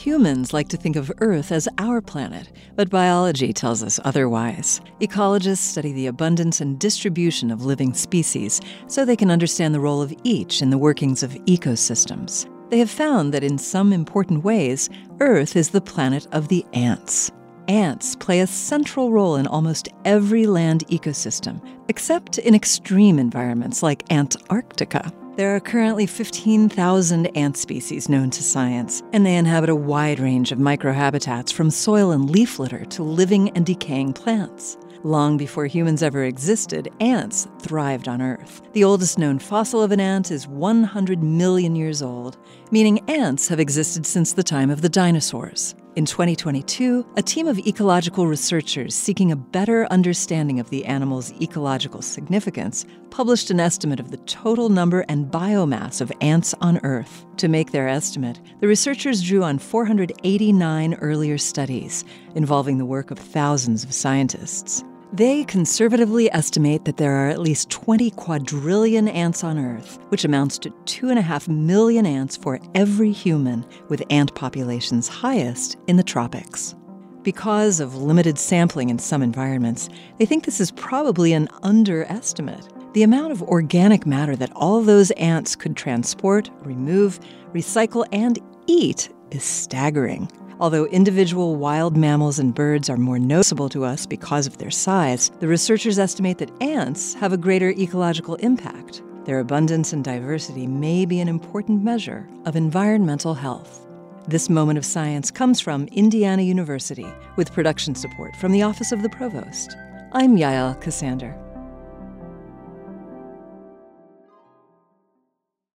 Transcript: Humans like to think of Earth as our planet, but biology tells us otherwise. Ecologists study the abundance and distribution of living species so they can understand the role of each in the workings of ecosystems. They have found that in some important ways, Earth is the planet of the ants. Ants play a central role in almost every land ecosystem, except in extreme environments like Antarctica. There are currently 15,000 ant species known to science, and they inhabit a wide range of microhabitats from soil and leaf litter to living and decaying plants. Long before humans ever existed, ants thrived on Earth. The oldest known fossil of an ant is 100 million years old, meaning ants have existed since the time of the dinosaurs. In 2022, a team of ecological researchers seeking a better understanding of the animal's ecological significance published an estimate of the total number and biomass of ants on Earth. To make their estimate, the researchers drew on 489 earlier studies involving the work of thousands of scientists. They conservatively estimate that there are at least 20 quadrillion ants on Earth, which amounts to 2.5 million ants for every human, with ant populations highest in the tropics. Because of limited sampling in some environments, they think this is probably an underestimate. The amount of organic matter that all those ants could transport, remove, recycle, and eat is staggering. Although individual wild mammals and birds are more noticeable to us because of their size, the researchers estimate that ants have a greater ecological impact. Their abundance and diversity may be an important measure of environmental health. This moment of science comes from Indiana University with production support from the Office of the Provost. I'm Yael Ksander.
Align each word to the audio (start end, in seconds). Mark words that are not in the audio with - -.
Humans 0.00 0.54
like 0.54 0.68
to 0.70 0.78
think 0.78 0.96
of 0.96 1.12
Earth 1.18 1.52
as 1.52 1.68
our 1.76 2.00
planet, 2.00 2.50
but 2.74 2.88
biology 2.88 3.52
tells 3.52 3.82
us 3.82 4.00
otherwise. 4.02 4.80
Ecologists 4.98 5.58
study 5.58 5.92
the 5.92 6.06
abundance 6.06 6.62
and 6.62 6.78
distribution 6.78 7.50
of 7.50 7.66
living 7.66 7.92
species 7.92 8.62
so 8.86 9.04
they 9.04 9.14
can 9.14 9.30
understand 9.30 9.74
the 9.74 9.80
role 9.80 10.00
of 10.00 10.14
each 10.24 10.62
in 10.62 10.70
the 10.70 10.78
workings 10.78 11.22
of 11.22 11.32
ecosystems. 11.44 12.48
They 12.70 12.78
have 12.78 12.88
found 12.88 13.34
that 13.34 13.44
in 13.44 13.58
some 13.58 13.92
important 13.92 14.42
ways, 14.42 14.88
Earth 15.20 15.54
is 15.54 15.68
the 15.68 15.82
planet 15.82 16.26
of 16.32 16.48
the 16.48 16.64
ants. 16.72 17.30
Ants 17.68 18.16
play 18.16 18.40
a 18.40 18.46
central 18.46 19.12
role 19.12 19.36
in 19.36 19.46
almost 19.46 19.90
every 20.06 20.46
land 20.46 20.86
ecosystem, 20.88 21.60
except 21.90 22.38
in 22.38 22.54
extreme 22.54 23.18
environments 23.18 23.82
like 23.82 24.10
Antarctica. 24.10 25.12
There 25.40 25.56
are 25.56 25.60
currently 25.60 26.04
15,000 26.04 27.28
ant 27.34 27.56
species 27.56 28.10
known 28.10 28.28
to 28.28 28.42
science, 28.42 29.02
and 29.14 29.24
they 29.24 29.36
inhabit 29.36 29.70
a 29.70 29.74
wide 29.74 30.20
range 30.20 30.52
of 30.52 30.58
microhabitats 30.58 31.50
from 31.50 31.70
soil 31.70 32.10
and 32.10 32.28
leaf 32.28 32.58
litter 32.58 32.84
to 32.84 33.02
living 33.02 33.48
and 33.56 33.64
decaying 33.64 34.12
plants. 34.12 34.76
Long 35.02 35.38
before 35.38 35.64
humans 35.64 36.02
ever 36.02 36.24
existed, 36.24 36.90
ants 37.00 37.48
thrived 37.58 38.06
on 38.06 38.20
Earth. 38.20 38.60
The 38.74 38.84
oldest 38.84 39.18
known 39.18 39.38
fossil 39.38 39.82
of 39.82 39.92
an 39.92 40.00
ant 40.00 40.30
is 40.30 40.46
100 40.46 41.22
million 41.22 41.74
years 41.74 42.02
old, 42.02 42.36
meaning 42.70 43.00
ants 43.08 43.48
have 43.48 43.60
existed 43.60 44.04
since 44.04 44.34
the 44.34 44.42
time 44.42 44.68
of 44.68 44.82
the 44.82 44.90
dinosaurs. 44.90 45.74
In 45.96 46.06
2022, 46.06 47.04
a 47.16 47.22
team 47.22 47.48
of 47.48 47.58
ecological 47.58 48.28
researchers 48.28 48.94
seeking 48.94 49.32
a 49.32 49.36
better 49.36 49.88
understanding 49.90 50.60
of 50.60 50.70
the 50.70 50.84
animal's 50.84 51.32
ecological 51.42 52.00
significance 52.00 52.86
published 53.10 53.50
an 53.50 53.58
estimate 53.58 53.98
of 53.98 54.12
the 54.12 54.16
total 54.18 54.68
number 54.68 55.04
and 55.08 55.32
biomass 55.32 56.00
of 56.00 56.12
ants 56.20 56.54
on 56.60 56.78
Earth. 56.84 57.26
To 57.38 57.48
make 57.48 57.72
their 57.72 57.88
estimate, 57.88 58.40
the 58.60 58.68
researchers 58.68 59.20
drew 59.20 59.42
on 59.42 59.58
489 59.58 60.94
earlier 60.94 61.38
studies 61.38 62.04
involving 62.36 62.78
the 62.78 62.86
work 62.86 63.10
of 63.10 63.18
thousands 63.18 63.82
of 63.82 63.92
scientists. 63.92 64.84
They 65.12 65.42
conservatively 65.42 66.32
estimate 66.32 66.84
that 66.84 66.96
there 66.96 67.16
are 67.16 67.28
at 67.30 67.40
least 67.40 67.68
20 67.70 68.12
quadrillion 68.12 69.08
ants 69.08 69.42
on 69.42 69.58
Earth, 69.58 69.98
which 70.10 70.24
amounts 70.24 70.56
to 70.58 70.70
2.5 70.70 71.48
million 71.48 72.06
ants 72.06 72.36
for 72.36 72.60
every 72.76 73.10
human, 73.10 73.66
with 73.88 74.04
ant 74.10 74.32
populations 74.36 75.08
highest 75.08 75.78
in 75.88 75.96
the 75.96 76.04
tropics. 76.04 76.76
Because 77.24 77.80
of 77.80 77.96
limited 77.96 78.38
sampling 78.38 78.88
in 78.88 79.00
some 79.00 79.20
environments, 79.20 79.88
they 80.18 80.26
think 80.26 80.44
this 80.44 80.60
is 80.60 80.70
probably 80.70 81.32
an 81.32 81.48
underestimate. 81.64 82.68
The 82.94 83.02
amount 83.02 83.32
of 83.32 83.42
organic 83.42 84.06
matter 84.06 84.36
that 84.36 84.52
all 84.54 84.80
those 84.80 85.10
ants 85.12 85.56
could 85.56 85.76
transport, 85.76 86.50
remove, 86.60 87.18
recycle, 87.52 88.06
and 88.12 88.38
eat 88.68 89.10
is 89.32 89.42
staggering. 89.42 90.30
Although 90.60 90.84
individual 90.88 91.56
wild 91.56 91.96
mammals 91.96 92.38
and 92.38 92.54
birds 92.54 92.90
are 92.90 92.98
more 92.98 93.18
noticeable 93.18 93.70
to 93.70 93.82
us 93.82 94.04
because 94.04 94.46
of 94.46 94.58
their 94.58 94.70
size, 94.70 95.30
the 95.40 95.48
researchers 95.48 95.98
estimate 95.98 96.36
that 96.36 96.52
ants 96.60 97.14
have 97.14 97.32
a 97.32 97.38
greater 97.38 97.70
ecological 97.70 98.34
impact. 98.36 99.02
Their 99.24 99.40
abundance 99.40 99.94
and 99.94 100.04
diversity 100.04 100.66
may 100.66 101.06
be 101.06 101.20
an 101.20 101.28
important 101.28 101.82
measure 101.82 102.28
of 102.44 102.56
environmental 102.56 103.32
health. 103.32 103.86
This 104.28 104.50
moment 104.50 104.76
of 104.76 104.84
science 104.84 105.30
comes 105.30 105.62
from 105.62 105.88
Indiana 105.92 106.42
University 106.42 107.06
with 107.36 107.54
production 107.54 107.94
support 107.94 108.36
from 108.36 108.52
the 108.52 108.62
Office 108.62 108.92
of 108.92 109.00
the 109.00 109.08
Provost. 109.08 109.74
I'm 110.12 110.36
Yael 110.36 110.78
Ksander. 110.82 111.49